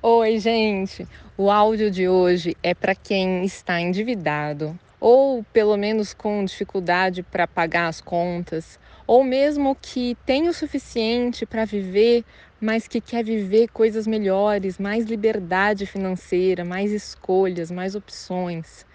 [0.00, 1.08] Oi, gente!
[1.36, 7.48] O áudio de hoje é para quem está endividado ou pelo menos com dificuldade para
[7.48, 12.24] pagar as contas, ou mesmo que tem o suficiente para viver,
[12.60, 18.86] mas que quer viver coisas melhores, mais liberdade financeira, mais escolhas, mais opções.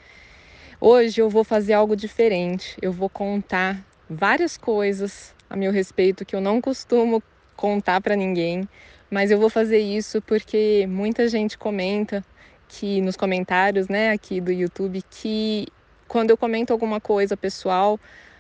[0.79, 2.77] Hoje eu vou fazer algo diferente.
[2.81, 7.21] Eu vou contar várias coisas a meu respeito que eu não costumo
[7.55, 8.67] contar para ninguém,
[9.13, 12.25] mas eu vou fazer isso porque muita gente comenta
[12.67, 15.67] que nos comentários, né, aqui do YouTube que
[16.07, 17.99] quando eu comento alguma coisa pessoal,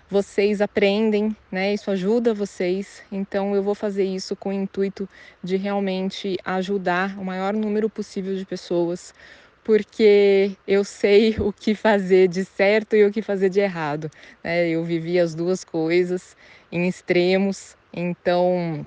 [0.09, 1.75] vocês aprendem, né?
[1.75, 3.03] Isso ajuda vocês.
[3.11, 5.07] Então eu vou fazer isso com o intuito
[5.43, 9.13] de realmente ajudar o maior número possível de pessoas,
[9.63, 14.09] porque eu sei o que fazer de certo e o que fazer de errado.
[14.43, 14.69] Né?
[14.69, 16.35] Eu vivi as duas coisas
[16.71, 18.83] em extremos, então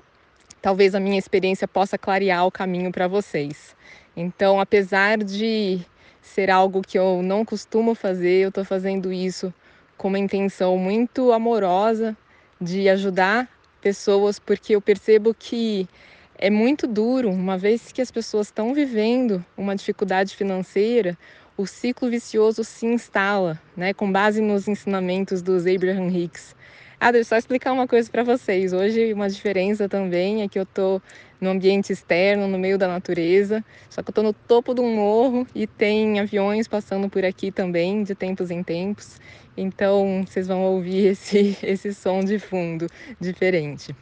[0.67, 3.73] talvez a minha experiência possa clarear o caminho para vocês.
[4.17, 5.79] Então, apesar de
[6.21, 9.53] ser algo que eu não costumo fazer, eu estou fazendo isso
[9.97, 12.17] com uma intenção muito amorosa
[12.59, 13.47] de ajudar
[13.79, 15.87] pessoas, porque eu percebo que
[16.37, 21.17] é muito duro, uma vez que as pessoas estão vivendo uma dificuldade financeira,
[21.55, 26.56] o ciclo vicioso se instala, né, com base nos ensinamentos dos Abraham Hicks.
[26.99, 28.73] Ah, deixa eu só explicar uma coisa para vocês.
[28.73, 30.99] Hoje, uma diferença também é que eu estou
[31.39, 34.95] no ambiente externo, no meio da natureza, só que eu estou no topo de um
[34.95, 39.19] morro e tem aviões passando por aqui também, de tempos em tempos.
[39.55, 42.87] Então, vocês vão ouvir esse, esse som de fundo
[43.21, 43.95] diferente.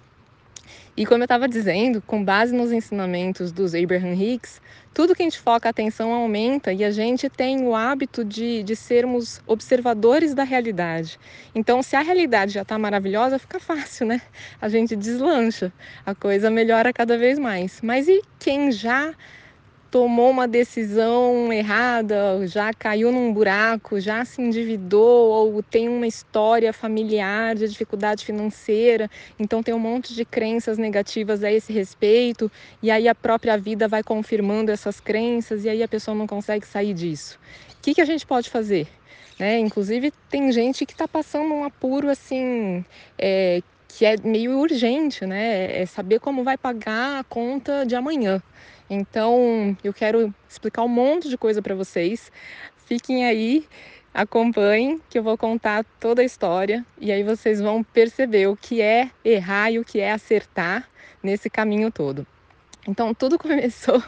[0.96, 4.62] E como eu estava dizendo, com base nos ensinamentos dos Abraham Hicks,
[4.96, 8.64] tudo que a gente foca a atenção aumenta e a gente tem o hábito de,
[8.64, 11.20] de sermos observadores da realidade.
[11.54, 14.22] Então, se a realidade já está maravilhosa, fica fácil, né?
[14.60, 15.72] A gente deslancha,
[16.06, 17.82] a coisa melhora cada vez mais.
[17.84, 19.14] Mas e quem já
[19.96, 26.74] tomou uma decisão errada, já caiu num buraco, já se endividou ou tem uma história
[26.74, 29.10] familiar de dificuldade financeira,
[29.40, 32.52] então tem um monte de crenças negativas a esse respeito,
[32.84, 36.68] e aí a própria vida vai confirmando essas crenças e aí a pessoa não consegue
[36.68, 37.40] sair disso.
[37.72, 38.90] O que, que a gente pode fazer?
[39.40, 39.60] Né?
[39.60, 42.84] Inclusive tem gente que está passando um apuro assim
[43.18, 43.62] é,
[43.96, 45.82] que é meio urgente, né?
[45.82, 48.44] É saber como vai pagar a conta de amanhã.
[48.90, 52.30] Então, eu quero explicar um monte de coisa para vocês.
[52.86, 53.66] Fiquem aí,
[54.14, 58.82] acompanhem, que eu vou contar toda a história e aí vocês vão perceber o que
[58.82, 60.90] é errar e o que é acertar
[61.24, 62.28] nesse caminho todo.
[62.86, 64.04] Então, tudo começou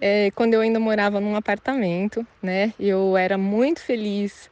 [0.00, 2.72] é, quando eu ainda morava num apartamento, né?
[2.80, 4.50] Eu era muito feliz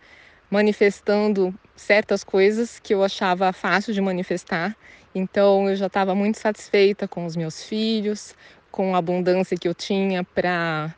[0.51, 4.77] manifestando certas coisas que eu achava fácil de manifestar.
[5.15, 8.35] Então, eu já estava muito satisfeita com os meus filhos,
[8.71, 10.95] com a abundância que eu tinha para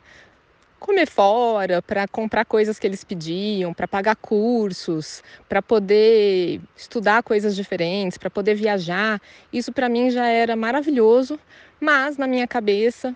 [0.79, 7.55] comer fora, para comprar coisas que eles pediam, para pagar cursos, para poder estudar coisas
[7.55, 9.19] diferentes, para poder viajar.
[9.51, 11.39] Isso para mim já era maravilhoso,
[11.79, 13.15] mas na minha cabeça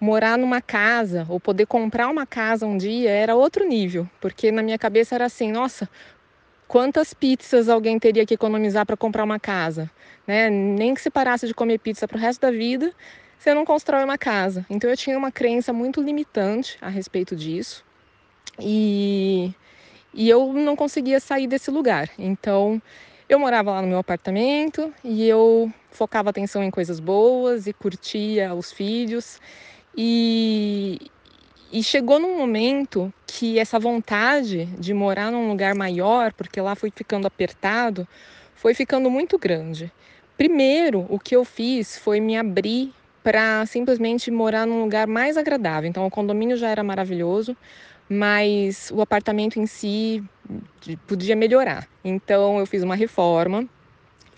[0.00, 4.62] morar numa casa ou poder comprar uma casa um dia era outro nível, porque na
[4.62, 5.88] minha cabeça era assim, nossa,
[6.68, 9.90] quantas pizzas alguém teria que economizar para comprar uma casa,
[10.26, 10.50] né?
[10.50, 12.92] Nem que se parasse de comer pizza para o resto da vida,
[13.38, 14.64] você não constrói uma casa.
[14.68, 17.84] Então eu tinha uma crença muito limitante a respeito disso.
[18.60, 19.52] E,
[20.12, 22.10] e eu não conseguia sair desse lugar.
[22.18, 22.80] Então
[23.28, 28.54] eu morava lá no meu apartamento e eu focava atenção em coisas boas e curtia
[28.54, 29.40] os filhos.
[29.96, 31.10] E,
[31.70, 36.90] e chegou num momento que essa vontade de morar num lugar maior, porque lá foi
[36.94, 38.06] ficando apertado,
[38.54, 39.92] foi ficando muito grande.
[40.36, 42.92] Primeiro, o que eu fiz foi me abrir
[43.22, 45.88] para simplesmente morar num lugar mais agradável.
[45.88, 47.56] Então, o condomínio já era maravilhoso,
[48.08, 50.24] mas o apartamento em si
[51.06, 51.86] podia melhorar.
[52.02, 53.68] Então, eu fiz uma reforma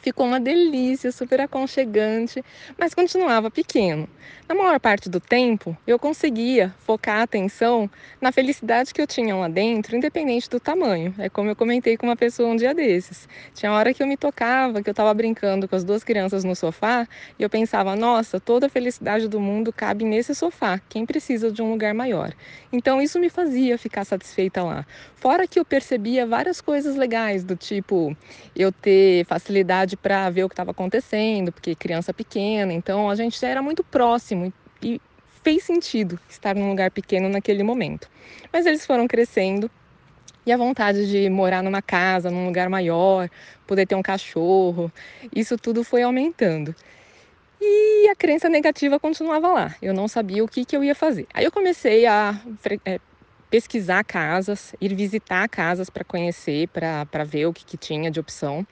[0.03, 2.43] Ficou uma delícia, super aconchegante,
[2.78, 4.09] mas continuava pequeno.
[4.49, 7.89] Na maior parte do tempo, eu conseguia focar a atenção
[8.21, 11.15] na felicidade que eu tinha lá dentro, independente do tamanho.
[11.19, 13.28] É como eu comentei com uma pessoa um dia desses.
[13.54, 16.57] Tinha hora que eu me tocava, que eu estava brincando com as duas crianças no
[16.57, 17.07] sofá,
[17.39, 20.80] e eu pensava: nossa, toda a felicidade do mundo cabe nesse sofá.
[20.89, 22.33] Quem precisa de um lugar maior?
[22.72, 24.84] Então, isso me fazia ficar satisfeita lá.
[25.15, 28.16] Fora que eu percebia várias coisas legais, do tipo
[28.57, 33.45] eu ter facilidade para ver o que estava acontecendo, porque criança pequena, então a gente
[33.45, 34.53] era muito próximo
[34.83, 35.01] e
[35.42, 38.09] fez sentido estar num lugar pequeno naquele momento.
[38.53, 39.71] Mas eles foram crescendo
[40.45, 43.28] e a vontade de morar numa casa, num lugar maior,
[43.66, 44.91] poder ter um cachorro,
[45.34, 46.75] isso tudo foi aumentando.
[47.60, 49.75] E a crença negativa continuava lá.
[49.83, 51.27] Eu não sabia o que, que eu ia fazer.
[51.34, 52.41] Aí eu comecei a
[52.87, 52.98] é,
[53.51, 58.66] pesquisar casas, ir visitar casas para conhecer, para ver o que, que tinha de opção.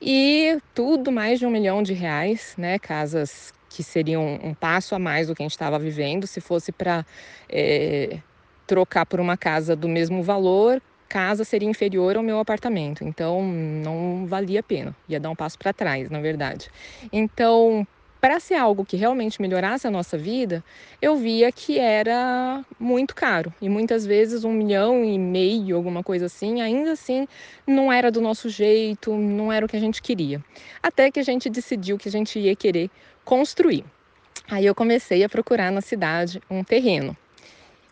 [0.00, 2.78] E tudo mais de um milhão de reais, né?
[2.78, 6.26] Casas que seriam um passo a mais do que a gente estava vivendo.
[6.26, 7.04] Se fosse para
[7.48, 8.18] é,
[8.66, 13.04] trocar por uma casa do mesmo valor, casa seria inferior ao meu apartamento.
[13.04, 14.96] Então não valia a pena.
[15.08, 16.70] Ia dar um passo para trás, na verdade.
[17.12, 17.86] Então,
[18.20, 20.62] para ser algo que realmente melhorasse a nossa vida,
[21.00, 23.52] eu via que era muito caro.
[23.60, 27.26] E muitas vezes um milhão e meio, alguma coisa assim, ainda assim
[27.66, 30.44] não era do nosso jeito, não era o que a gente queria.
[30.82, 32.90] Até que a gente decidiu que a gente ia querer
[33.24, 33.84] construir.
[34.50, 37.16] Aí eu comecei a procurar na cidade um terreno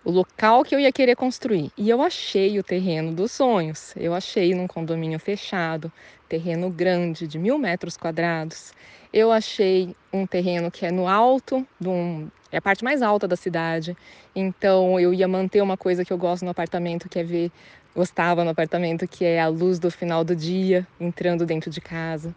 [0.04, 1.70] o local que eu ia querer construir.
[1.76, 3.92] E eu achei o terreno dos sonhos.
[3.94, 5.92] Eu achei num condomínio fechado,
[6.26, 8.72] terreno grande de mil metros quadrados.
[9.12, 13.36] Eu achei um terreno que é no alto, um, é a parte mais alta da
[13.36, 13.96] cidade.
[14.36, 17.50] Então eu ia manter uma coisa que eu gosto no apartamento, que é ver,
[17.96, 22.34] gostava no apartamento, que é a luz do final do dia entrando dentro de casa.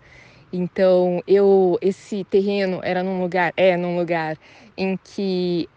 [0.51, 4.37] Então eu esse terreno era num lugar, é num lugar
[4.77, 5.67] em que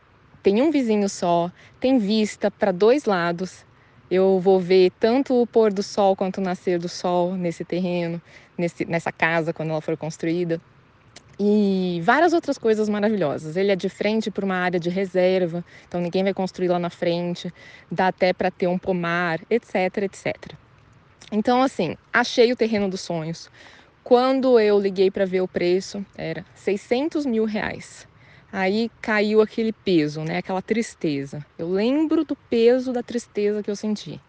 [0.44, 1.50] tem um vizinho só,
[1.80, 3.66] tem vista para dois lados.
[4.08, 8.22] Eu vou ver tanto o pôr do sol quanto o nascer do sol nesse terreno,
[8.56, 10.60] nesse, nessa casa quando ela for construída
[11.38, 13.56] e várias outras coisas maravilhosas.
[13.56, 16.90] Ele é de frente para uma área de reserva, então ninguém vai construir lá na
[16.90, 17.52] frente,
[17.90, 20.54] dá até para ter um pomar, etc, etc.
[21.32, 23.50] Então, assim, achei o terreno dos sonhos.
[24.02, 28.06] Quando eu liguei para ver o preço, era 600 mil reais.
[28.52, 30.38] Aí caiu aquele peso, né?
[30.38, 31.44] Aquela tristeza.
[31.58, 34.20] Eu lembro do peso da tristeza que eu senti.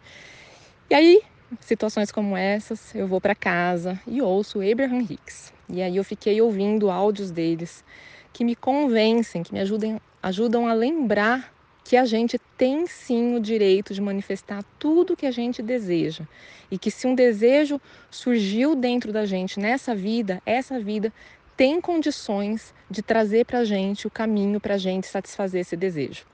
[0.90, 1.22] E aí,
[1.60, 5.55] situações como essas, eu vou para casa e ouço Abraham Hicks.
[5.70, 7.84] E aí eu fiquei ouvindo áudios deles
[8.32, 11.54] que me convencem, que me ajudem, ajudam a lembrar
[11.84, 16.26] que a gente tem sim o direito de manifestar tudo o que a gente deseja.
[16.70, 17.80] E que se um desejo
[18.10, 21.14] surgiu dentro da gente nessa vida, essa vida
[21.56, 26.26] tem condições de trazer para a gente o caminho para a gente satisfazer esse desejo.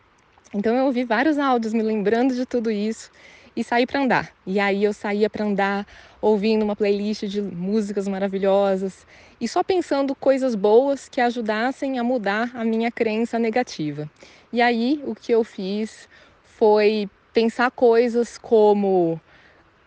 [0.54, 3.12] Então eu ouvi vários áudios me lembrando de tudo isso
[3.56, 4.32] e saí para andar.
[4.46, 5.86] E aí eu saía para andar
[6.22, 9.08] ouvindo uma playlist de músicas maravilhosas
[9.40, 14.10] e só pensando coisas boas que ajudassem a mudar a minha crença negativa.
[14.54, 16.08] E aí o que eu fiz
[16.44, 19.20] foi pensar coisas como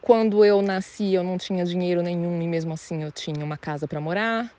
[0.02, 3.86] quando eu nasci eu não tinha dinheiro nenhum e mesmo assim eu tinha uma casa
[3.86, 4.52] para morar.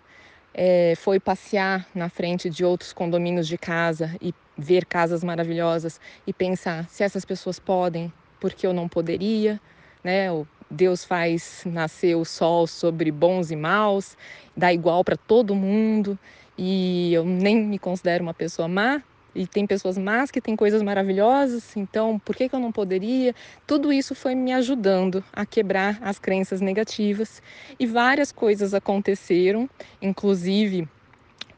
[0.57, 6.31] É, foi passear na frente de outros condomínios de casa e ver casas maravilhosas e
[6.31, 9.60] pensar se essas pessoas podem, porque eu não poderia,
[10.01, 10.31] né?
[10.31, 14.17] O Deus faz nascer o sol sobre bons e maus,
[14.56, 16.17] dá igual para todo mundo,
[16.57, 19.01] e eu nem me considero uma pessoa má,
[19.35, 23.35] e tem pessoas más que têm coisas maravilhosas, então por que, que eu não poderia?
[23.67, 27.41] Tudo isso foi me ajudando a quebrar as crenças negativas
[27.77, 29.69] e várias coisas aconteceram,
[30.01, 30.88] inclusive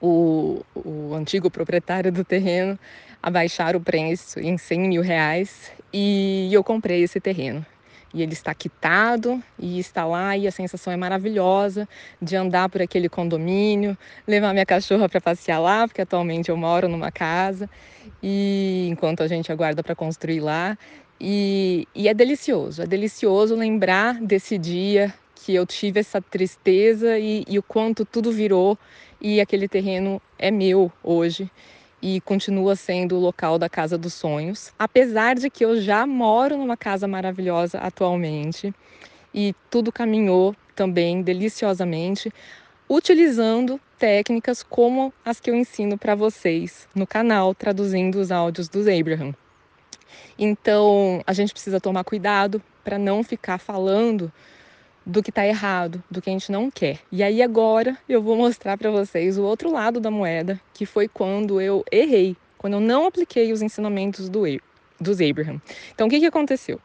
[0.01, 2.77] o, o antigo proprietário do terreno
[3.21, 7.63] abaixar o preço em 100 mil reais e eu comprei esse terreno.
[8.17, 11.87] E ele está quitado e está lá e a sensação é maravilhosa
[12.19, 13.95] de andar por aquele condomínio,
[14.27, 17.69] levar minha cachorra para passear lá, porque atualmente eu moro numa casa
[18.23, 20.75] e enquanto a gente aguarda para construir lá.
[21.21, 27.45] E, e é delicioso, é delicioso lembrar desse dia que eu tive essa tristeza e,
[27.47, 28.75] e o quanto tudo virou
[29.21, 31.51] e aquele terreno é meu hoje
[32.01, 36.57] e continua sendo o local da Casa dos Sonhos, apesar de que eu já moro
[36.57, 38.73] numa casa maravilhosa atualmente
[39.33, 42.31] e tudo caminhou também deliciosamente,
[42.89, 48.87] utilizando técnicas como as que eu ensino para vocês no canal, traduzindo os áudios dos
[48.87, 49.33] Abraham.
[50.37, 54.31] Então, a gente precisa tomar cuidado para não ficar falando
[55.07, 56.99] do que está errado, do que a gente não quer.
[57.09, 61.07] E aí agora eu vou mostrar para vocês o outro lado da moeda, que foi
[61.07, 64.41] quando eu errei, quando eu não apliquei os ensinamentos do,
[64.99, 65.61] dos Abraham.
[65.95, 66.81] Então o que, que aconteceu?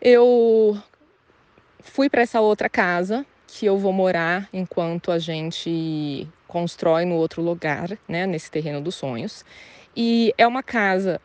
[0.00, 0.80] Eu
[1.80, 7.42] fui para essa outra casa que eu vou morar enquanto a gente constrói no outro
[7.42, 9.44] lugar, né, nesse terreno dos sonhos.
[9.96, 11.20] E é uma casa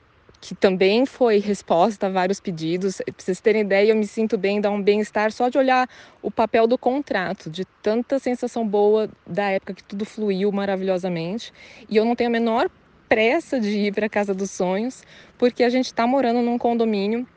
[0.48, 3.02] que também foi resposta a vários pedidos.
[3.06, 5.90] Para vocês terem ideia, eu me sinto bem, dá um bem-estar só de olhar
[6.22, 11.52] o papel do contrato, de tanta sensação boa da época que tudo fluiu maravilhosamente.
[11.90, 12.70] E eu não tenho a menor
[13.10, 15.04] pressa de ir para a Casa dos Sonhos,
[15.38, 17.28] porque a gente está morando num condomínio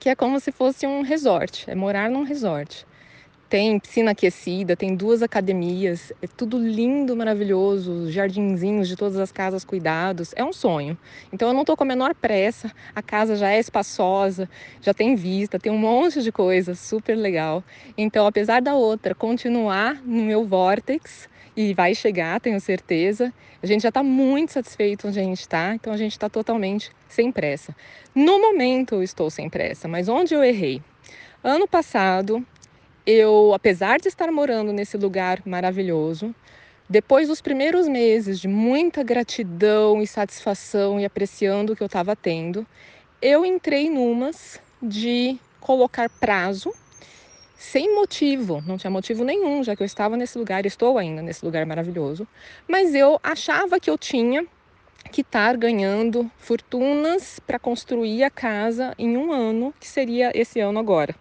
[0.00, 2.86] que é como se fosse um resort, é morar num resort.
[3.48, 9.64] Tem piscina aquecida, tem duas academias, é tudo lindo, maravilhoso, jardinzinhos de todas as casas
[9.64, 10.98] cuidados, é um sonho.
[11.32, 14.48] Então eu não estou com a menor pressa, a casa já é espaçosa,
[14.80, 17.62] já tem vista, tem um monte de coisa, super legal.
[17.96, 23.32] Então, apesar da outra continuar no meu vortex, e vai chegar, tenho certeza.
[23.62, 26.90] A gente já está muito satisfeito onde a gente está, então a gente está totalmente
[27.08, 27.74] sem pressa.
[28.14, 30.82] No momento eu estou sem pressa, mas onde eu errei?
[31.42, 32.44] Ano passado
[33.06, 36.34] eu, apesar de estar morando nesse lugar maravilhoso,
[36.90, 42.16] depois dos primeiros meses de muita gratidão e satisfação e apreciando o que eu estava
[42.16, 42.66] tendo,
[43.22, 46.72] eu entrei numas de colocar prazo
[47.56, 51.44] sem motivo, não tinha motivo nenhum, já que eu estava nesse lugar, estou ainda nesse
[51.44, 52.28] lugar maravilhoso,
[52.68, 54.44] mas eu achava que eu tinha
[55.10, 60.78] que estar ganhando fortunas para construir a casa em um ano, que seria esse ano
[60.78, 61.14] agora.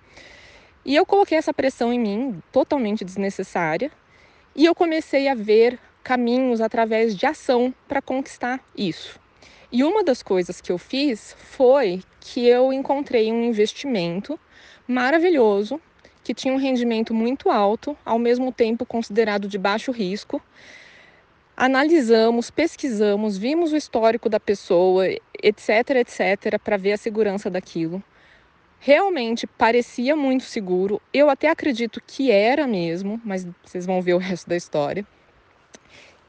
[0.85, 3.91] E eu coloquei essa pressão em mim, totalmente desnecessária,
[4.55, 9.19] e eu comecei a ver caminhos através de ação para conquistar isso.
[9.71, 14.39] E uma das coisas que eu fiz foi que eu encontrei um investimento
[14.87, 15.81] maravilhoso,
[16.23, 20.39] que tinha um rendimento muito alto, ao mesmo tempo considerado de baixo risco.
[21.57, 25.07] Analisamos, pesquisamos, vimos o histórico da pessoa,
[25.41, 28.03] etc, etc, para ver a segurança daquilo
[28.85, 31.01] realmente parecia muito seguro.
[31.11, 35.03] Eu até acredito que era mesmo, mas vocês vão ver o resto da história.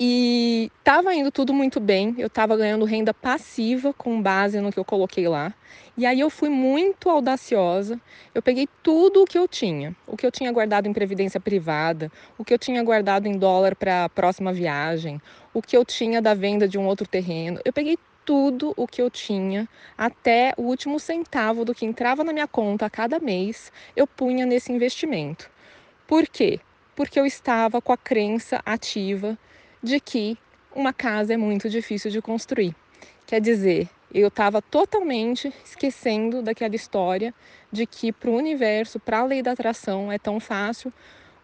[0.00, 4.78] E estava indo tudo muito bem, eu estava ganhando renda passiva com base no que
[4.78, 5.52] eu coloquei lá.
[5.98, 8.00] E aí eu fui muito audaciosa.
[8.34, 12.10] Eu peguei tudo o que eu tinha, o que eu tinha guardado em previdência privada,
[12.38, 15.20] o que eu tinha guardado em dólar para a próxima viagem,
[15.52, 17.60] o que eu tinha da venda de um outro terreno.
[17.66, 22.32] Eu peguei tudo o que eu tinha, até o último centavo do que entrava na
[22.32, 25.48] minha conta a cada mês, eu punha nesse investimento.
[26.08, 26.58] Por quê?
[26.96, 29.38] Porque eu estava com a crença ativa
[29.80, 30.36] de que
[30.74, 32.74] uma casa é muito difícil de construir.
[33.26, 37.32] Quer dizer, eu estava totalmente esquecendo daquela história
[37.70, 40.92] de que para o universo, para a lei da atração, é tão fácil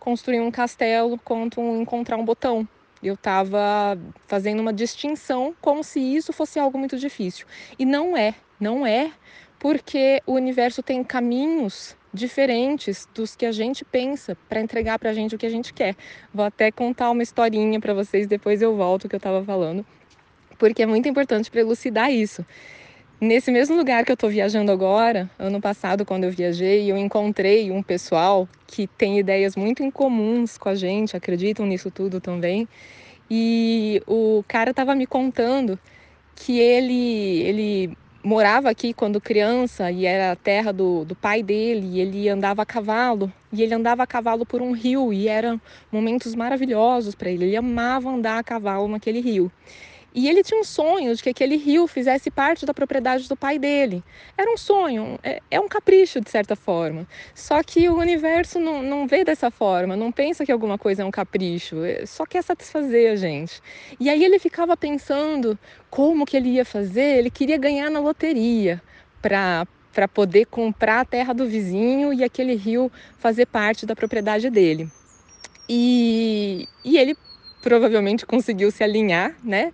[0.01, 2.67] construir um castelo quanto encontrar um botão.
[3.03, 7.47] Eu estava fazendo uma distinção como se isso fosse algo muito difícil.
[7.79, 9.13] E não é, não é,
[9.59, 15.13] porque o universo tem caminhos diferentes dos que a gente pensa para entregar para a
[15.13, 15.97] gente o que a gente quer.
[16.33, 19.85] Vou até contar uma historinha para vocês, depois eu volto o que eu estava falando,
[20.59, 22.45] porque é muito importante para elucidar isso.
[23.23, 27.71] Nesse mesmo lugar que eu estou viajando agora, ano passado, quando eu viajei, eu encontrei
[27.71, 32.69] um pessoal que tem ideias muito incomuns com a gente, acreditam nisso tudo também.
[33.31, 35.79] E o cara estava me contando
[36.35, 41.91] que ele, ele morava aqui quando criança e era a terra do, do pai dele,
[41.93, 45.61] e ele andava a cavalo, e ele andava a cavalo por um rio, e eram
[45.93, 49.49] momentos maravilhosos para ele, ele amava andar a cavalo naquele rio.
[50.15, 53.59] E ele tinha um sonho de que aquele rio fizesse parte da propriedade do pai
[53.59, 54.05] dele.
[54.37, 57.07] Era um sonho, é, é um capricho de certa forma.
[57.35, 61.05] Só que o universo não, não vê dessa forma, não pensa que alguma coisa é
[61.05, 63.63] um capricho, é, só quer satisfazer a gente.
[63.99, 68.83] E aí ele ficava pensando como que ele ia fazer, ele queria ganhar na loteria
[69.21, 74.49] para para poder comprar a terra do vizinho e aquele rio fazer parte da propriedade
[74.49, 74.91] dele.
[75.69, 77.17] E, e ele
[77.63, 79.73] provavelmente conseguiu se alinhar, né?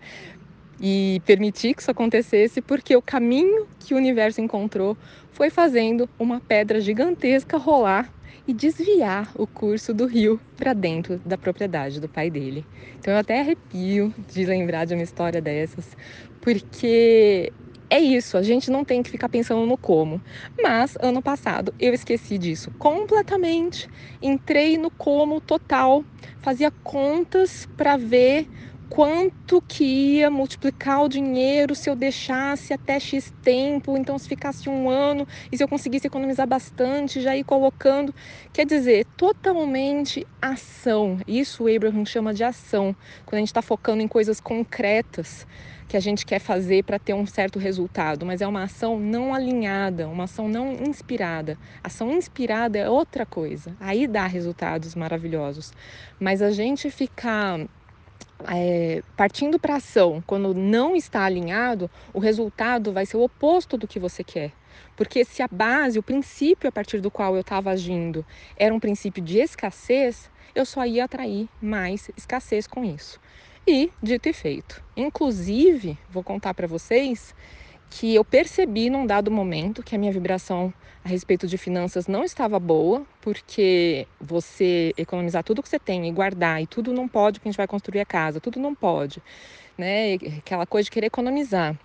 [0.80, 4.96] E permitir que isso acontecesse, porque o caminho que o universo encontrou
[5.32, 8.08] foi fazendo uma pedra gigantesca rolar
[8.46, 12.64] e desviar o curso do rio para dentro da propriedade do pai dele.
[12.98, 15.96] Então eu até arrepio de lembrar de uma história dessas,
[16.40, 17.52] porque
[17.90, 20.22] é isso, a gente não tem que ficar pensando no como.
[20.62, 23.88] Mas ano passado eu esqueci disso completamente.
[24.20, 26.04] Entrei no como total,
[26.42, 28.48] fazia contas para ver
[28.88, 34.68] quanto que ia multiplicar o dinheiro se eu deixasse até X tempo, então se ficasse
[34.68, 38.14] um ano e se eu conseguisse economizar bastante, já ir colocando.
[38.52, 41.18] Quer dizer, totalmente ação.
[41.26, 45.46] Isso o Abraham chama de ação, quando a gente está focando em coisas concretas
[45.88, 49.32] que a gente quer fazer para ter um certo resultado, mas é uma ação não
[49.32, 51.58] alinhada, uma ação não inspirada.
[51.82, 55.72] Ação inspirada é outra coisa, aí dá resultados maravilhosos.
[56.20, 57.66] Mas a gente ficar
[58.46, 63.88] é, partindo para ação quando não está alinhado, o resultado vai ser o oposto do
[63.88, 64.52] que você quer.
[64.96, 68.24] Porque se a base, o princípio a partir do qual eu estava agindo
[68.56, 73.20] era um princípio de escassez, eu só ia atrair mais escassez com isso.
[73.66, 74.82] E dito e feito.
[74.96, 77.34] Inclusive, vou contar para vocês
[77.90, 80.72] que eu percebi num dado momento que a minha vibração
[81.04, 86.12] a respeito de finanças não estava boa, porque você economizar tudo que você tem e
[86.12, 89.22] guardar, e tudo não pode, porque a gente vai construir a casa, tudo não pode,
[89.76, 90.14] né?
[90.38, 91.78] Aquela coisa de querer economizar.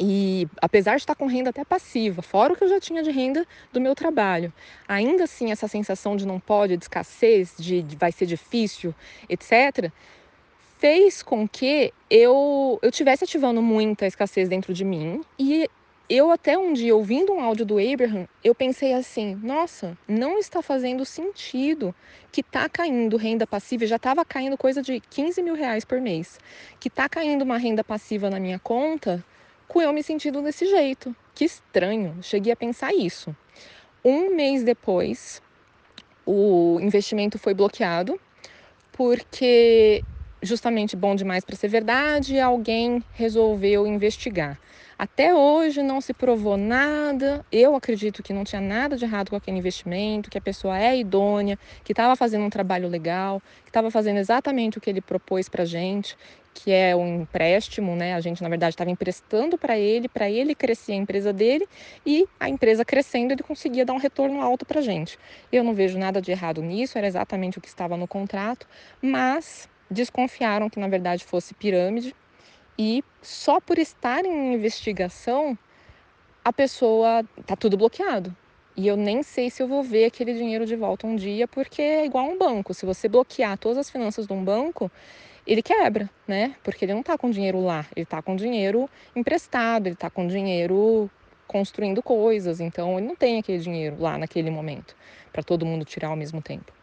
[0.00, 3.10] E apesar de estar com renda até passiva, fora o que eu já tinha de
[3.10, 4.52] renda do meu trabalho,
[4.86, 8.94] ainda assim essa sensação de não pode, de escassez, de, de vai ser difícil,
[9.28, 9.90] etc.,
[10.78, 15.68] fez com que eu, eu tivesse ativando muita escassez dentro de mim e
[16.08, 20.62] eu até um dia, ouvindo um áudio do Abraham, eu pensei assim, nossa, não está
[20.62, 21.94] fazendo sentido
[22.32, 26.40] que está caindo renda passiva, já estava caindo coisa de 15 mil reais por mês,
[26.80, 29.22] que está caindo uma renda passiva na minha conta,
[29.66, 31.14] com eu me sentindo desse jeito.
[31.34, 33.36] Que estranho, cheguei a pensar isso.
[34.02, 35.42] Um mês depois,
[36.24, 38.18] o investimento foi bloqueado,
[38.92, 40.02] porque
[40.42, 44.58] justamente bom demais para ser verdade, alguém resolveu investigar.
[44.98, 47.46] Até hoje não se provou nada.
[47.52, 50.98] Eu acredito que não tinha nada de errado com aquele investimento, que a pessoa é
[50.98, 55.48] idônea, que estava fazendo um trabalho legal, que estava fazendo exatamente o que ele propôs
[55.48, 56.16] para gente,
[56.52, 58.14] que é um empréstimo, né?
[58.14, 61.68] A gente na verdade estava emprestando para ele, para ele crescer a empresa dele
[62.04, 65.16] e a empresa crescendo ele conseguia dar um retorno alto para gente.
[65.52, 68.66] Eu não vejo nada de errado nisso, era exatamente o que estava no contrato,
[69.00, 72.14] mas desconfiaram que na verdade fosse pirâmide
[72.78, 75.58] e só por estar em investigação,
[76.44, 78.34] a pessoa tá tudo bloqueado.
[78.76, 81.82] E eu nem sei se eu vou ver aquele dinheiro de volta um dia, porque
[81.82, 82.72] é igual um banco.
[82.72, 84.88] Se você bloquear todas as finanças de um banco,
[85.44, 86.54] ele quebra, né?
[86.62, 90.28] Porque ele não tá com dinheiro lá, ele tá com dinheiro emprestado, ele tá com
[90.28, 91.10] dinheiro
[91.48, 94.94] construindo coisas, então ele não tem aquele dinheiro lá naquele momento
[95.32, 96.77] para todo mundo tirar ao mesmo tempo.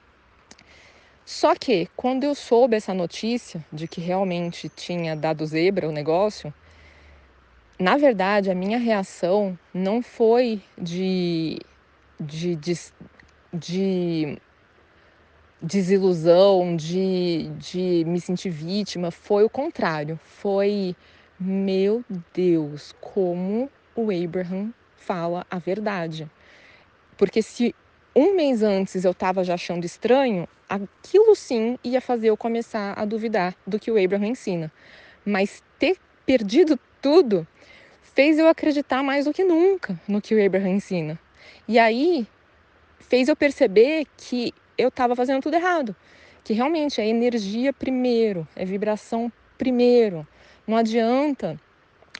[1.25, 6.53] Só que quando eu soube essa notícia de que realmente tinha dado zebra o negócio,
[7.79, 11.57] na verdade a minha reação não foi de,
[12.19, 12.77] de, de,
[13.51, 14.37] de
[15.59, 20.19] desilusão, de, de me sentir vítima, foi o contrário.
[20.23, 20.95] Foi,
[21.39, 22.05] meu
[22.35, 26.29] Deus, como o Abraham fala a verdade.
[27.17, 27.73] Porque se
[28.15, 33.03] um mês antes eu estava já achando estranho, aquilo sim ia fazer eu começar a
[33.03, 34.71] duvidar do que o Abraham ensina.
[35.25, 37.45] Mas ter perdido tudo
[38.01, 41.19] fez eu acreditar mais do que nunca no que o Abraham ensina.
[41.67, 42.25] E aí
[42.99, 45.95] fez eu perceber que eu estava fazendo tudo errado.
[46.43, 50.25] Que realmente é energia primeiro, é vibração primeiro.
[50.65, 51.59] Não adianta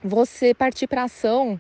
[0.04, 1.60] você partir para ação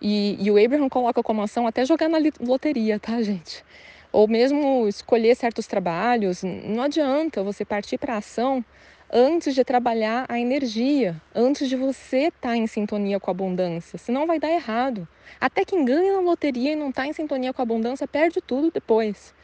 [0.00, 3.64] e, e, o Abraham coloca como ação até jogar na loteria, tá, gente?
[4.12, 6.42] Ou mesmo escolher certos trabalhos.
[6.42, 8.64] Não adianta você partir para ação
[9.12, 13.98] antes de trabalhar a energia, antes de você estar tá em sintonia com a abundância,
[13.98, 15.06] senão vai dar errado.
[15.40, 18.70] Até quem ganha na loteria e não está em sintonia com a abundância perde tudo
[18.70, 19.34] depois.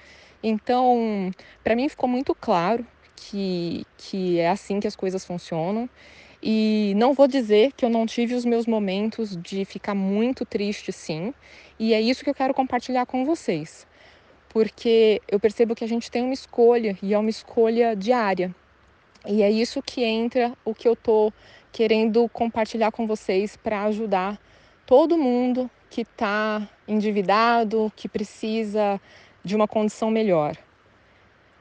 [0.42, 1.32] Então,
[1.64, 5.88] para mim ficou muito claro que, que é assim que as coisas funcionam.
[6.48, 10.92] E não vou dizer que eu não tive os meus momentos de ficar muito triste,
[10.92, 11.34] sim.
[11.76, 13.84] E é isso que eu quero compartilhar com vocês.
[14.48, 18.54] Porque eu percebo que a gente tem uma escolha e é uma escolha diária.
[19.26, 21.32] E é isso que entra o que eu tô
[21.72, 24.40] querendo compartilhar com vocês para ajudar
[24.86, 29.00] todo mundo que está endividado, que precisa
[29.42, 30.56] de uma condição melhor.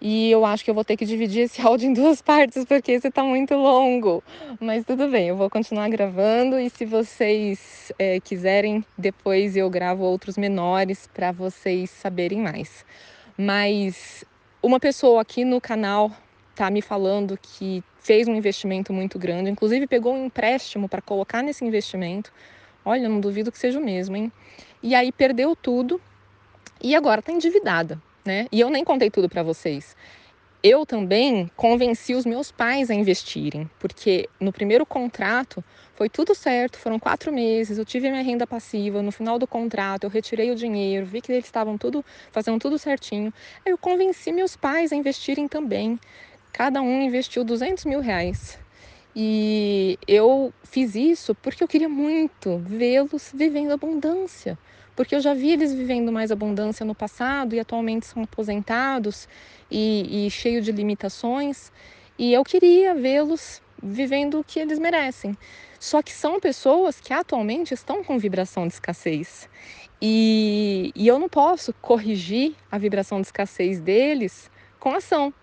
[0.02, 2.92] E eu acho que eu vou ter que dividir esse áudio em duas partes, porque
[2.92, 4.24] esse está muito longo.
[4.60, 10.04] Mas tudo bem, eu vou continuar gravando e se vocês é, quiserem, depois eu gravo
[10.04, 12.86] outros menores para vocês saberem mais.
[13.38, 14.26] Mas
[14.62, 16.12] uma pessoa aqui no canal
[16.56, 21.42] tá me falando que fez um investimento muito grande, inclusive pegou um empréstimo para colocar
[21.42, 22.32] nesse investimento.
[22.84, 24.32] Olha, não duvido que seja o mesmo, hein?
[24.84, 26.00] E aí perdeu tudo
[26.82, 28.48] e agora está endividada né?
[28.52, 29.96] E eu nem contei tudo para vocês.
[30.64, 36.80] Eu também convenci os meus pais a investirem, porque no primeiro contrato foi tudo certo,
[36.80, 40.56] foram quatro meses, eu tive minha renda passiva, no final do contrato eu retirei o
[40.56, 43.32] dinheiro, vi que eles estavam tudo fazendo tudo certinho.
[43.64, 46.00] Eu convenci meus pais a investirem também.
[46.52, 48.58] Cada um investiu 200 mil reais.
[49.16, 54.58] E eu fiz isso porque eu queria muito vê-los vivendo abundância
[54.96, 59.28] porque eu já vi eles vivendo mais abundância no passado e atualmente são aposentados
[59.70, 61.72] e, e cheios de limitações,
[62.18, 65.38] e eu queria vê-los vivendo o que eles merecem.
[65.80, 69.50] Só que são pessoas que atualmente estão com vibração de escassez.
[70.02, 75.34] E, e eu não posso corrigir a vibração de escassez deles com ação.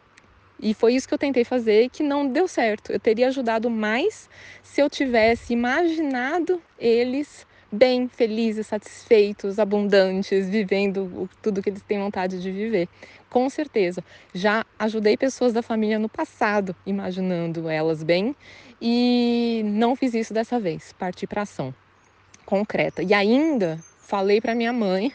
[0.60, 2.92] E foi isso que eu tentei fazer que não deu certo.
[2.92, 4.30] Eu teria ajudado mais
[4.62, 12.40] se eu tivesse imaginado eles bem, felizes, satisfeitos, abundantes, vivendo tudo que eles têm vontade
[12.40, 12.88] de viver.
[13.30, 14.04] Com certeza.
[14.34, 18.36] Já ajudei pessoas da família no passado, imaginando elas bem,
[18.80, 20.92] e não fiz isso dessa vez.
[20.92, 21.74] Parti para ação
[22.44, 23.02] concreta.
[23.02, 25.10] E ainda falei para minha mãe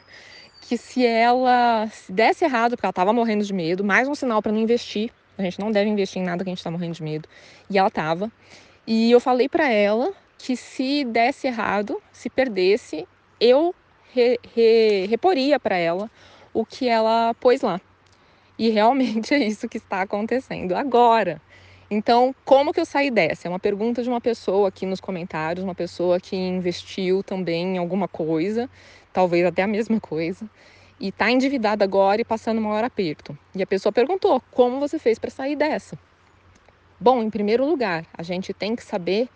[0.62, 4.42] que se ela se desse errado, porque ela estava morrendo de medo, mais um sinal
[4.42, 5.12] para não investir.
[5.38, 7.30] A gente não deve investir em nada que a gente está morrendo de medo.
[7.70, 8.32] E ela estava.
[8.88, 13.08] E eu falei para ela que se desse errado, se perdesse,
[13.40, 13.74] eu
[14.14, 16.10] re, re, reporia para ela
[16.54, 17.80] o que ela pôs lá.
[18.58, 21.42] E realmente é isso que está acontecendo agora.
[21.90, 23.48] Então, como que eu saí dessa?
[23.48, 27.78] É uma pergunta de uma pessoa aqui nos comentários, uma pessoa que investiu também em
[27.78, 28.70] alguma coisa,
[29.14, 30.50] talvez até a mesma coisa,
[31.00, 33.38] e está endividada agora e passando maior aperto.
[33.56, 35.98] E a pessoa perguntou: como você fez para sair dessa?
[37.00, 39.30] Bom, em primeiro lugar, a gente tem que saber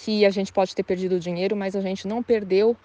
[0.00, 2.76] que a gente pode ter perdido o dinheiro, mas a gente não perdeu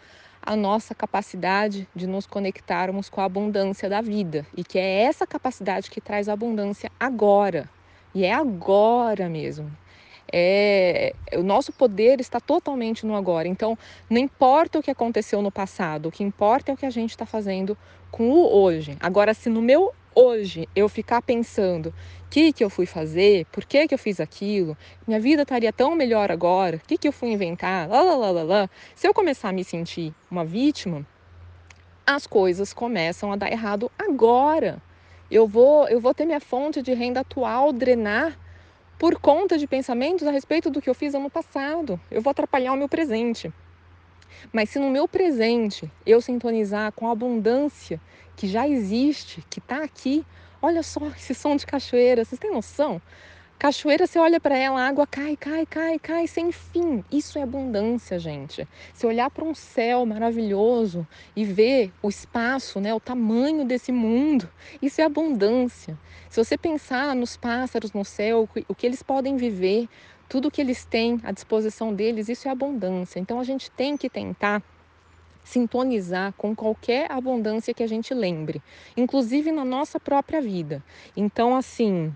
[0.42, 5.28] a nossa capacidade de nos conectarmos com a abundância da vida e que é essa
[5.28, 7.70] capacidade que traz a abundância agora.
[8.14, 9.72] E é agora mesmo.
[10.32, 13.48] É, o nosso poder está totalmente no agora.
[13.48, 13.78] Então,
[14.10, 17.12] não importa o que aconteceu no passado, o que importa é o que a gente
[17.12, 17.78] está fazendo
[18.12, 18.96] com o hoje.
[19.00, 21.94] Agora, se no meu hoje eu ficar pensando
[22.26, 24.78] o que, que eu fui fazer, por que, que eu fiz aquilo,
[25.08, 28.32] minha vida estaria tão melhor agora, o que, que eu fui inventar, lá, lá, lá,
[28.32, 28.70] lá, lá.
[28.96, 31.06] Se eu começar a me sentir uma vítima,
[32.06, 34.82] as coisas começam a dar errado agora.
[35.32, 38.38] Eu vou, eu vou ter minha fonte de renda atual drenar
[38.98, 42.00] por conta de pensamentos a respeito do que eu fiz ano passado.
[42.12, 43.54] Eu vou atrapalhar o meu presente.
[44.52, 48.02] Mas se no meu presente eu sintonizar com a abundância
[48.40, 50.26] que já existe, que está aqui,
[50.62, 53.02] olha só esse som de cachoeira, vocês têm noção?
[53.60, 57.04] Cachoeira, você olha para ela, a água cai, cai, cai, cai, sem fim.
[57.12, 58.66] Isso é abundância, gente.
[58.94, 64.50] Se olhar para um céu maravilhoso e ver o espaço, né, o tamanho desse mundo,
[64.82, 66.00] isso é abundância.
[66.30, 69.90] Se você pensar nos pássaros no céu, o que eles podem viver,
[70.30, 73.20] tudo que eles têm à disposição deles, isso é abundância.
[73.20, 74.64] Então a gente tem que tentar
[75.50, 78.62] sintonizar com qualquer abundância que a gente lembre,
[78.96, 80.84] inclusive na nossa própria vida.
[81.18, 82.16] Então, assim,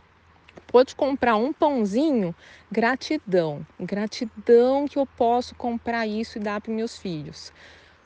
[0.67, 2.35] pode comprar um pãozinho,
[2.71, 3.65] gratidão.
[3.79, 7.51] Gratidão que eu posso comprar isso e dar para meus filhos.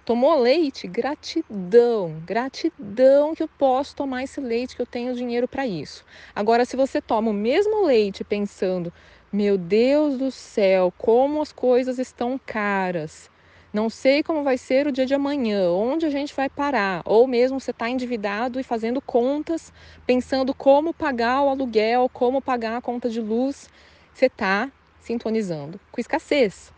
[0.06, 0.88] Tomou leite?
[0.88, 2.24] Gratidão.
[2.26, 6.06] Gratidão que eu posso tomar esse leite, que eu tenho dinheiro para isso.
[6.34, 8.94] Agora, se você toma o mesmo leite pensando,
[9.30, 13.30] meu Deus do céu, como as coisas estão caras.
[13.78, 17.04] Não sei como vai ser o dia de amanhã, onde a gente vai parar.
[17.06, 19.72] Ou mesmo você está endividado e fazendo contas,
[20.04, 23.70] pensando como pagar o aluguel, como pagar a conta de luz.
[24.12, 26.74] Você está sintonizando com escassez.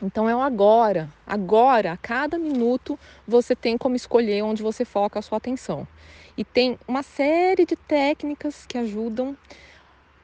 [0.00, 1.12] Então é o agora.
[1.26, 2.96] Agora, a cada minuto,
[3.26, 5.88] você tem como escolher onde você foca a sua atenção.
[6.36, 9.36] E tem uma série de técnicas que ajudam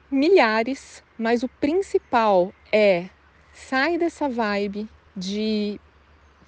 [0.09, 3.09] milhares, mas o principal é
[3.53, 5.81] sai dessa vibe de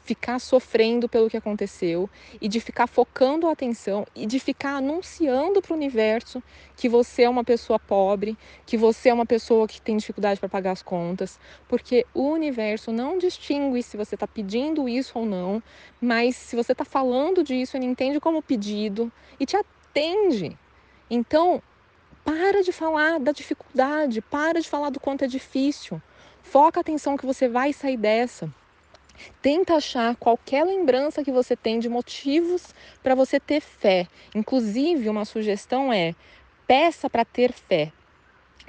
[0.07, 2.09] ficar sofrendo pelo que aconteceu
[2.41, 6.41] e de ficar focando a atenção e de ficar anunciando para o universo
[6.77, 10.49] que você é uma pessoa pobre, que você é uma pessoa que tem dificuldade para
[10.49, 15.61] pagar as contas, porque o universo não distingue se você está pedindo isso ou não,
[16.01, 20.57] mas se você está falando disso, ele entende como pedido e te atende.
[21.11, 21.61] Então,
[22.25, 26.01] para de falar da dificuldade, para de falar do quanto é difícil.
[26.43, 28.49] Foca a atenção que você vai sair dessa.
[29.41, 34.07] Tenta achar qualquer lembrança que você tem de motivos para você ter fé.
[34.35, 36.15] Inclusive, uma sugestão é:
[36.67, 37.93] peça para ter fé.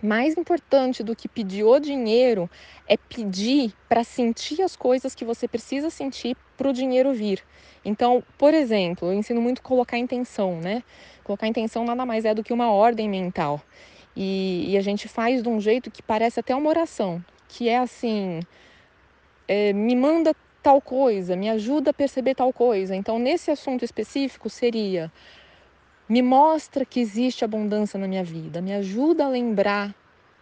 [0.02, 2.48] Mais importante do que pedir o dinheiro
[2.88, 7.44] é pedir para sentir as coisas que você precisa sentir para o dinheiro vir.
[7.84, 10.84] Então, por exemplo, eu ensino muito colocar intenção, né?
[11.24, 13.60] Colocar intenção nada mais é do que uma ordem mental.
[14.16, 17.78] E, e a gente faz de um jeito que parece até uma oração, que é
[17.78, 18.40] assim:
[19.48, 22.96] é, me manda tal coisa, me ajuda a perceber tal coisa.
[22.96, 25.12] Então, nesse assunto específico, seria:
[26.10, 29.96] me mostra que existe abundância na minha vida, me ajuda a lembrar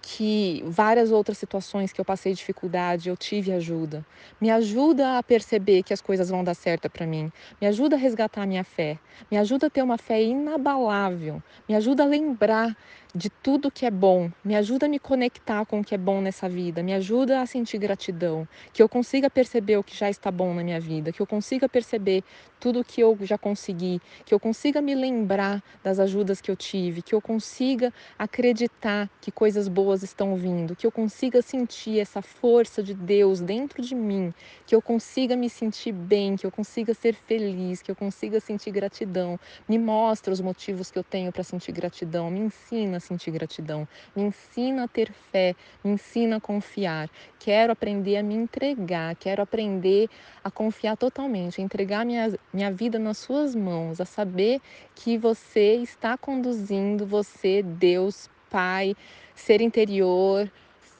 [0.08, 4.06] que várias outras situações que eu passei dificuldade, eu tive ajuda.
[4.40, 7.32] Me ajuda a perceber que as coisas vão dar certo para mim.
[7.60, 9.00] Me ajuda a resgatar a minha fé.
[9.32, 11.42] Me ajuda a ter uma fé inabalável.
[11.68, 12.78] Me ajuda a lembrar
[13.16, 16.20] de tudo que é bom, me ajuda a me conectar com o que é bom
[16.20, 20.30] nessa vida, me ajuda a sentir gratidão, que eu consiga perceber o que já está
[20.30, 22.24] bom na minha vida, que eu consiga perceber
[22.60, 27.02] tudo que eu já consegui, que eu consiga me lembrar das ajudas que eu tive,
[27.02, 32.84] que eu consiga acreditar que coisas boas estão vindo, que eu consiga sentir essa força
[32.84, 34.34] de Deus dentro de mim,
[34.66, 38.72] que eu consiga me sentir bem, que eu consiga ser feliz, que eu consiga sentir
[38.72, 39.40] gratidão.
[39.70, 44.24] Me mostra os motivos que eu tenho para sentir gratidão, me ensina sentir gratidão, me
[44.24, 47.10] ensina a ter fé, me ensina a confiar.
[47.40, 50.10] Quero aprender a me entregar, quero aprender
[50.44, 54.62] a confiar totalmente, a entregar minha, minha vida nas suas mãos, a saber
[54.94, 58.96] que você está conduzindo, você, Deus, Pai,
[59.36, 60.50] ser interior,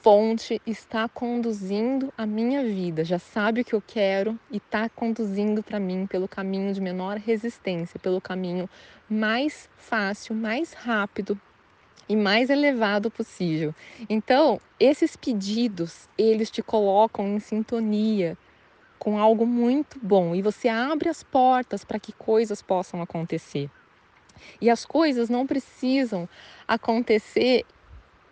[0.06, 5.64] fonte, está conduzindo a minha vida, já sabe o que eu quero e está conduzindo
[5.64, 8.70] para mim pelo caminho de menor resistência, pelo caminho
[9.10, 11.36] mais fácil, mais rápido,
[12.08, 13.74] e mais elevado possível.
[14.08, 18.36] Então, esses pedidos, eles te colocam em sintonia
[18.98, 23.70] com algo muito bom e você abre as portas para que coisas possam acontecer.
[24.60, 26.28] E as coisas não precisam
[26.66, 27.64] acontecer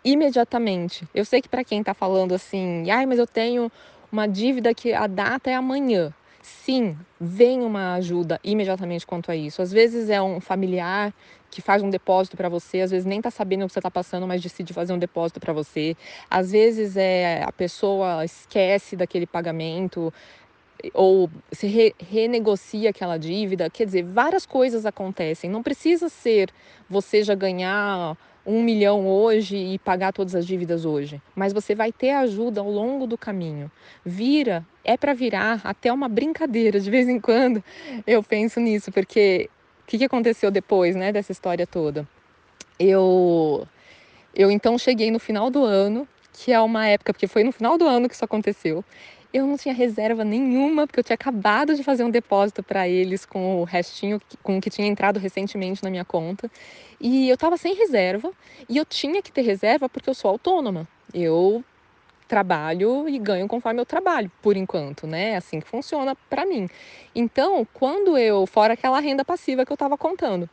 [0.05, 1.09] imediatamente.
[1.15, 3.71] Eu sei que para quem está falando assim, ai, mas eu tenho
[4.13, 6.13] uma dívida que a data é amanhã.
[6.47, 9.63] Sim, vem uma ajuda imediatamente quanto a isso.
[9.63, 11.11] Às vezes é um familiar
[11.51, 13.91] que faz um depósito para você, às vezes nem está sabendo o que você está
[13.91, 15.97] passando, mas decide fazer um depósito para você.
[16.31, 20.13] Às vezes é a pessoa esquece daquele pagamento
[20.93, 23.71] ou se re renegocia aquela dívida.
[23.71, 25.49] Quer dizer, várias coisas acontecem.
[25.51, 26.51] Não precisa ser
[26.91, 31.91] você já ganhar um milhão hoje e pagar todas as dívidas hoje, mas você vai
[31.91, 33.71] ter ajuda ao longo do caminho.
[34.05, 37.65] Vira, é para virar até uma brincadeira de vez em quando.
[38.07, 39.49] Eu penso nisso porque
[39.83, 42.07] o que, que aconteceu depois, né, dessa história toda?
[42.79, 43.67] Eu
[44.35, 47.79] eu então cheguei no final do ano, que é uma época, porque foi no final
[47.79, 48.85] do ano que isso aconteceu.
[49.35, 53.27] Eu não tinha reserva nenhuma, porque eu tinha acabado de fazer um depósito para eles
[53.27, 56.49] com o restinho, com o que tinha entrado recentemente na minha conta.
[57.01, 58.31] E eu estava sem reserva,
[58.69, 60.87] e eu tinha que ter reserva porque eu sou autônoma.
[61.13, 61.65] Eu
[62.27, 65.31] trabalho e ganho conforme eu trabalho, por enquanto, né?
[65.31, 66.69] É assim que funciona para mim.
[67.15, 70.49] Então, quando eu, fora aquela renda passiva que eu estava contando.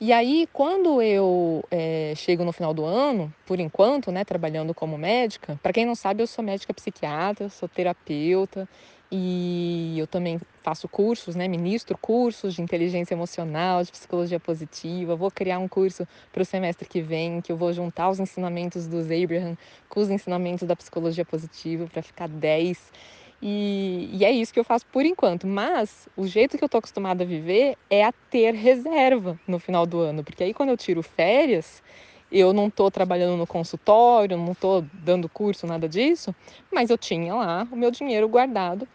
[0.00, 4.96] E aí, quando eu é, chego no final do ano, por enquanto, né, trabalhando como
[4.96, 8.68] médica, para quem não sabe, eu sou médica psiquiatra, sou terapeuta
[9.10, 11.48] e eu também faço cursos, né?
[11.48, 15.16] Ministro cursos de inteligência emocional, de psicologia positiva.
[15.16, 18.86] Vou criar um curso para o semestre que vem, que eu vou juntar os ensinamentos
[18.86, 19.56] dos Abraham
[19.88, 22.92] com os ensinamentos da psicologia positiva para ficar 10.
[23.40, 25.46] E, e, é isso que eu faço por enquanto.
[25.46, 29.86] Mas o jeito que eu estou acostumada a viver é a ter reserva no final
[29.86, 30.22] do ano.
[30.22, 31.82] Porque aí quando eu tiro férias,
[32.30, 36.34] eu não estou trabalhando no consultório, não estou dando curso, nada disso,
[36.70, 38.86] mas eu tinha lá o meu dinheiro guardado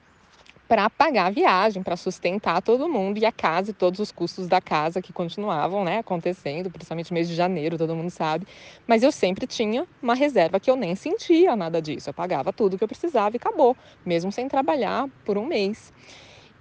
[0.74, 4.48] para pagar a viagem, para sustentar todo mundo e a casa e todos os custos
[4.48, 8.48] da casa que continuavam né, acontecendo, principalmente no mês de janeiro, todo mundo sabe.
[8.88, 12.10] Mas eu sempre tinha uma reserva que eu nem sentia nada disso.
[12.10, 15.94] Eu pagava tudo que eu precisava e acabou, mesmo sem trabalhar por um mês.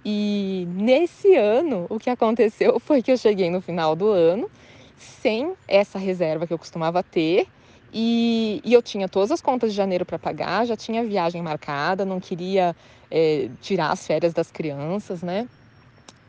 [0.05, 4.47] E nesse ano, o que aconteceu foi que eu cheguei no final do ano
[4.95, 7.47] sem essa reserva que eu costumava ter
[7.95, 12.03] e, e, eu tinha todas as contas de janeiro para pagar, já tinha viagem marcada,
[12.03, 12.75] não queria
[13.15, 15.47] é, tirar as férias das crianças, né?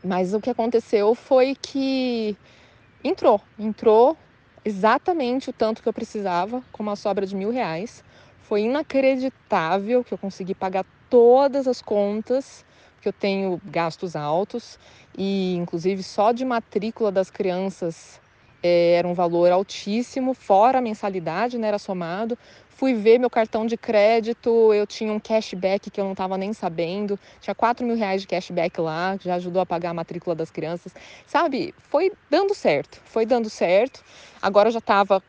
[0.05, 2.37] Mas o que aconteceu foi que
[3.03, 4.15] entrou, entrou
[4.63, 8.05] exatamente o tanto que eu precisava, com uma sobra de mil reais.
[8.43, 12.67] Foi inacreditável que eu consegui pagar todas as contas,
[13.01, 14.79] que eu tenho gastos altos
[15.17, 18.21] e inclusive só de matrícula das crianças
[18.63, 22.39] é, era um valor altíssimo, fora a mensalidade, né, era somado.
[22.77, 26.53] Fui ver meu cartão de crédito, eu tinha um cashback que eu não estava nem
[26.53, 30.51] sabendo, tinha 4 mil reais de cashback lá, já ajudou a pagar a matrícula das
[30.51, 30.93] crianças.
[31.25, 34.03] Sabe, foi dando certo, foi dando certo.
[34.43, 35.23] Agora eu já estava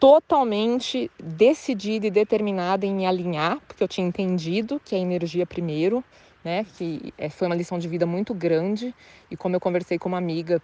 [0.00, 6.02] totalmente decidida e determinada em me alinhar, porque eu tinha entendido que a energia primeiro,
[6.44, 8.92] né, que é, foi uma lição de vida muito grande.
[9.30, 10.60] E como eu conversei com uma amiga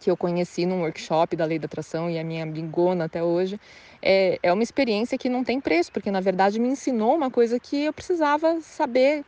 [0.00, 3.60] que eu conheci num workshop da lei da atração e a minha amigona até hoje,
[4.02, 7.60] é, é uma experiência que não tem preço, porque na verdade me ensinou uma coisa
[7.60, 9.24] que eu precisava saber,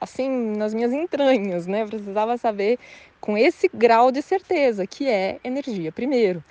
[0.00, 1.82] assim, nas minhas entranhas, né?
[1.82, 2.78] Eu precisava saber
[3.20, 6.42] com esse grau de certeza, que é energia primeiro.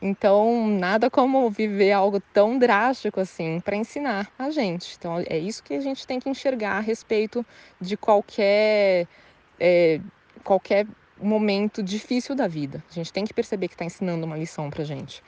[0.00, 4.94] Então, nada como viver algo tão drástico assim para ensinar a gente.
[4.98, 7.44] Então, é isso que a gente tem que enxergar a respeito
[7.80, 9.08] de qualquer,
[9.58, 10.00] é,
[10.44, 10.86] qualquer
[11.20, 12.82] momento difícil da vida.
[12.90, 15.22] A gente tem que perceber que está ensinando uma lição para gente.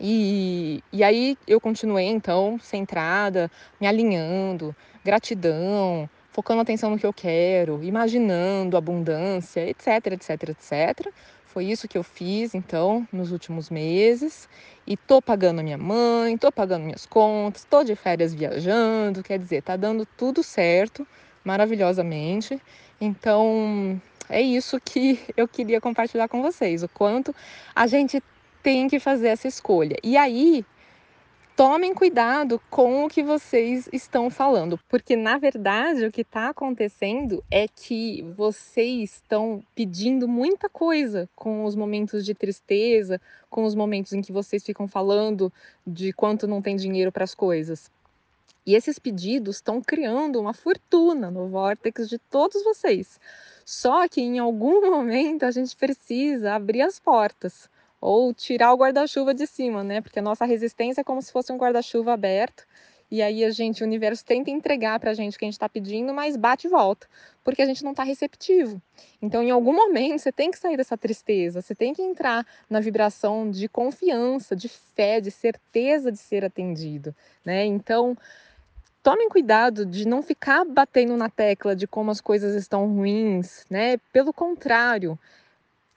[0.00, 7.12] E, e aí eu continuei então centrada, me alinhando, gratidão, focando atenção no que eu
[7.12, 11.12] quero, imaginando abundância, etc, etc, etc.
[11.46, 14.48] Foi isso que eu fiz então nos últimos meses
[14.84, 19.38] e tô pagando a minha mãe, tô pagando minhas contas, tô de férias viajando, quer
[19.38, 21.06] dizer, tá dando tudo certo,
[21.44, 22.60] maravilhosamente.
[23.00, 27.34] Então, é isso que eu queria compartilhar com vocês, o quanto
[27.74, 28.22] a gente
[28.62, 29.96] tem que fazer essa escolha.
[30.02, 30.64] E aí,
[31.56, 37.44] tomem cuidado com o que vocês estão falando, porque na verdade o que está acontecendo
[37.50, 44.12] é que vocês estão pedindo muita coisa com os momentos de tristeza, com os momentos
[44.12, 45.52] em que vocês ficam falando
[45.86, 47.88] de quanto não tem dinheiro para as coisas.
[48.66, 53.20] E esses pedidos estão criando uma fortuna no vórtex de todos vocês.
[53.64, 57.68] Só que em algum momento a gente precisa abrir as portas
[58.00, 60.00] ou tirar o guarda-chuva de cima, né?
[60.00, 62.66] Porque a nossa resistência é como se fosse um guarda-chuva aberto.
[63.10, 65.54] E aí a gente, o universo tenta entregar para a gente o que a gente
[65.54, 67.06] está pedindo, mas bate e volta,
[67.44, 68.82] porque a gente não está receptivo.
[69.22, 72.80] Então, em algum momento, você tem que sair dessa tristeza, você tem que entrar na
[72.80, 77.64] vibração de confiança, de fé, de certeza de ser atendido, né?
[77.64, 78.16] Então,
[79.04, 83.98] tomem cuidado de não ficar batendo na tecla de como as coisas estão ruins, né?
[84.10, 85.18] Pelo contrário,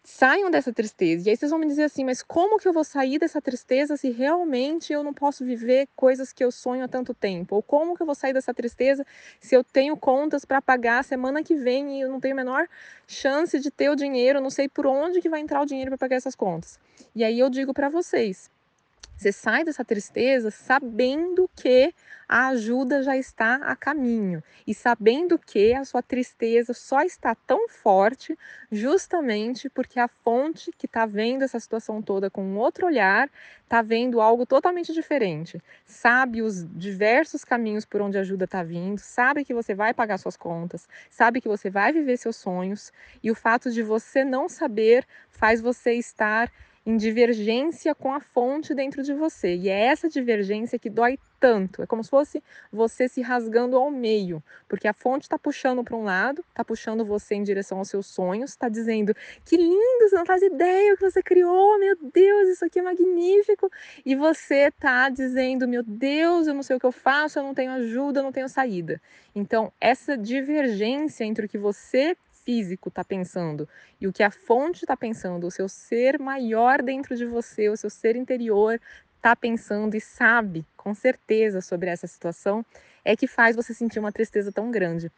[0.04, 1.28] saiam dessa tristeza.
[1.28, 3.96] E aí vocês vão me dizer assim, mas como que eu vou sair dessa tristeza
[3.96, 7.56] se realmente eu não posso viver coisas que eu sonho há tanto tempo?
[7.56, 9.06] Ou como que eu vou sair dessa tristeza
[9.40, 12.68] se eu tenho contas para pagar semana que vem e eu não tenho a menor
[13.08, 15.98] chance de ter o dinheiro, não sei por onde que vai entrar o dinheiro para
[15.98, 16.78] pagar essas contas?
[17.16, 18.50] E aí eu digo para vocês,
[19.18, 21.92] você sai dessa tristeza sabendo que
[22.30, 27.68] a ajuda já está a caminho e sabendo que a sua tristeza só está tão
[27.68, 28.38] forte
[28.72, 33.28] justamente porque a fonte que está vendo essa situação toda com um outro olhar
[33.64, 35.60] está vendo algo totalmente diferente.
[35.86, 40.20] Sabe os diversos caminhos por onde a ajuda está vindo, sabe que você vai pagar
[40.20, 42.94] suas contas, sabe que você vai viver seus sonhos
[43.24, 46.52] e o fato de você não saber faz você estar
[46.88, 49.54] em divergência com a fonte dentro de você.
[49.58, 51.84] E é essa divergência que dói tanto.
[51.84, 55.98] É como se fosse você se rasgando ao meio, porque a fonte está puxando para
[55.98, 60.16] um lado, está puxando você em direção aos seus sonhos, está dizendo que lindo, você
[60.16, 63.70] não faz ideia o que você criou, meu Deus, isso aqui é magnífico.
[64.06, 67.54] E você está dizendo, meu Deus, eu não sei o que eu faço, eu não
[67.54, 69.02] tenho ajuda, eu não tenho saída.
[69.36, 72.16] Então, essa divergência entre o que você
[72.48, 73.68] físico está pensando
[74.00, 77.76] e o que a fonte está pensando, o seu ser maior dentro de você, o
[77.76, 78.80] seu ser interior
[79.18, 82.66] está pensando e sabe com certeza sobre essa situação,
[83.04, 85.12] é que faz você sentir uma tristeza tão grande.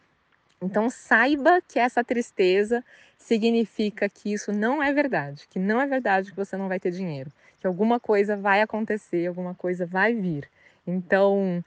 [0.59, 2.83] Então saiba que essa tristeza
[3.15, 6.89] significa que isso não é verdade, que não é verdade que você não vai ter
[6.89, 10.49] dinheiro, que alguma coisa vai acontecer, alguma coisa vai vir.
[10.87, 11.63] Então,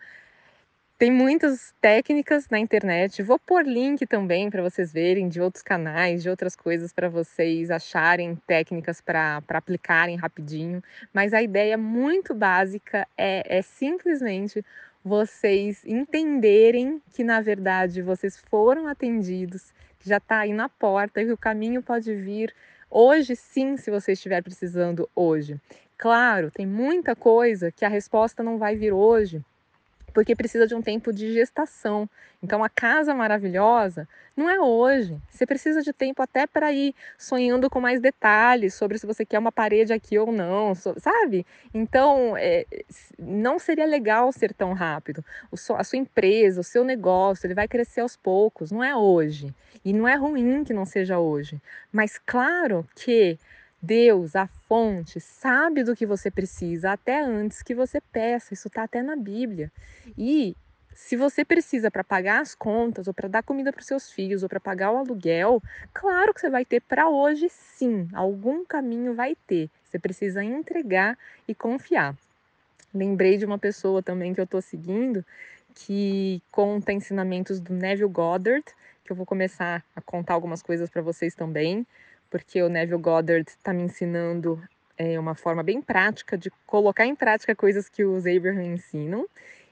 [1.03, 3.25] tem muitas técnicas na internet.
[3.25, 7.73] Vou pôr link também para vocês verem de outros canais, de outras coisas para vocês
[7.73, 10.81] acharem técnicas para aplicarem rapidinho.
[11.12, 14.65] Mas a ideia muito básica é, é simplesmente
[15.05, 21.33] vocês entenderem que na verdade vocês foram atendidos, que já está aí na porta, que
[21.33, 22.55] o caminho pode vir
[22.88, 25.61] hoje sim, se você estiver precisando hoje.
[25.99, 29.45] Claro, tem muita coisa que a resposta não vai vir hoje
[30.12, 32.09] porque precisa de um tempo de gestação.
[32.42, 35.16] Então, a casa maravilhosa não é hoje.
[35.31, 39.38] Você precisa de tempo até para ir sonhando com mais detalhes sobre se você quer
[39.38, 41.46] uma parede aqui ou não, sabe?
[41.72, 42.66] Então, é,
[43.18, 45.25] não seria legal ser tão rápido.
[45.53, 49.55] a sua empresa, o seu negócio, ele vai crescer aos poucos, não é hoje.
[49.85, 51.61] E não é ruim que não seja hoje.
[51.92, 53.38] Mas, claro que
[53.83, 58.55] Deus, a fonte, sabe do que você precisa até antes que você peça.
[58.55, 59.73] Isso está até na Bíblia.
[60.16, 60.57] E
[60.95, 64.45] se você precisa para pagar as contas, ou para dar comida para os seus filhos,
[64.45, 65.61] ou para pagar o aluguel,
[65.92, 68.09] claro que você vai ter para hoje sim.
[68.12, 69.68] Algum caminho vai ter.
[69.83, 71.18] Você precisa entregar
[71.49, 72.16] e confiar.
[72.95, 75.25] Lembrei de uma pessoa também que eu estou seguindo
[75.75, 78.64] que conta ensinamentos do Neville Goddard,
[79.05, 81.87] que eu vou começar a contar algumas coisas para vocês também
[82.33, 84.59] porque o Neville Goddard está me ensinando
[84.97, 89.27] é, uma forma bem prática de colocar em prática coisas que os Abraham ensinam.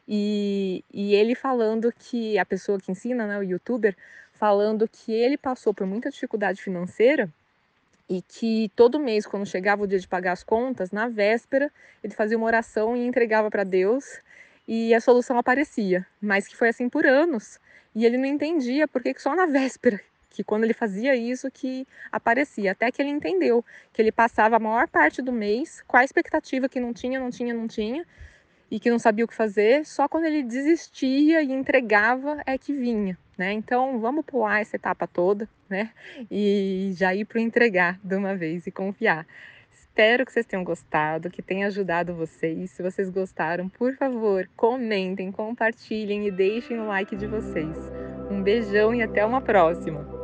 [0.06, 3.96] E, e ele falando que a pessoa que ensina, né, o youtuber,
[4.34, 7.30] falando que ele passou por muita dificuldade financeira
[8.06, 11.72] e que todo mês, quando chegava o dia de pagar as contas, na véspera,
[12.04, 14.20] ele fazia uma oração e entregava para Deus
[14.68, 17.58] e a solução aparecia, mas que foi assim por anos.
[17.94, 19.98] E ele não entendia por que só na véspera
[20.30, 24.60] que quando ele fazia isso que aparecia, até que ele entendeu que ele passava a
[24.60, 28.06] maior parte do mês com a expectativa que não tinha, não tinha, não tinha,
[28.70, 32.72] e que não sabia o que fazer, só quando ele desistia e entregava é que
[32.72, 33.52] vinha, né?
[33.52, 35.90] Então vamos pular essa etapa toda, né?
[36.30, 39.26] E já ir para o entregar de uma vez e confiar.
[39.72, 42.70] Espero que vocês tenham gostado, que tenha ajudado vocês.
[42.70, 47.76] Se vocês gostaram, por favor, comentem, compartilhem e deixem o like de vocês.
[48.30, 50.19] Um beijão e até uma próxima!